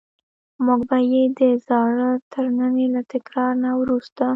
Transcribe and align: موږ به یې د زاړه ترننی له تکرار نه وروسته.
موږ 0.65 0.81
به 0.89 0.97
یې 1.11 1.23
د 1.37 1.39
زاړه 1.67 2.09
ترننی 2.33 2.85
له 2.95 3.01
تکرار 3.11 3.53
نه 3.63 3.71
وروسته. 3.79 4.25